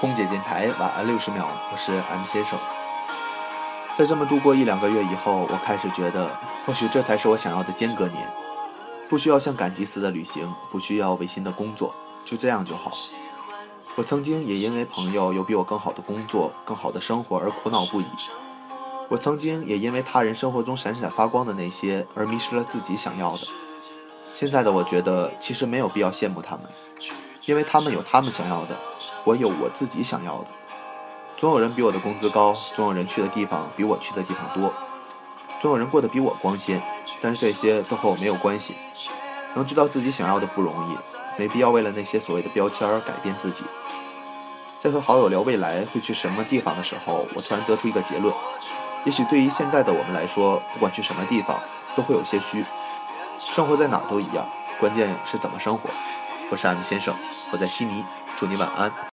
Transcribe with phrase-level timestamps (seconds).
[0.00, 2.58] 空姐电台晚安六十秒，我是 M 先生。
[3.98, 6.30] 在这么度过一两个月以后，我开始觉得，
[6.64, 8.26] 或许这才是我想要的间隔年，
[9.10, 11.94] 不需要像赶集似的旅行，不需要违心的工作，
[12.24, 12.92] 就这样就好。
[13.94, 18.06] 我曾经也因为朋友有比我更好的工作、更好的生活而苦恼不已。
[19.10, 23.42] 我曾经也因为他人生活中闪闪发光的那些而迷失了自己想要的。
[24.32, 26.64] 现在的我觉得，其实没有必要羡慕他们，
[27.44, 28.74] 因为他们有他们想要的。
[29.24, 30.46] 我有我自己想要的，
[31.36, 34.72] 总有人比我的工资高，总有人去的地方比我去的地方多，
[35.60, 36.82] 总有人过得比我光鲜，
[37.20, 38.76] 但是这些都和我没有关系。
[39.54, 40.96] 能知道自己想要的不容易，
[41.36, 43.64] 没必要为了那些所谓的标签而改变自己。
[44.78, 48.34] 在和好友聊未来会去什么地方的时候，我突然得出一个结论：
[49.04, 51.60] 也许对于现在的我们来说，不管去什么地方，
[51.94, 52.64] 都会有些虚。
[53.38, 55.90] 生活在哪都一样，关键是怎么生活。
[56.50, 57.14] 我是 M 先生，
[57.50, 58.04] 我在悉尼，
[58.36, 58.90] 祝你晚安。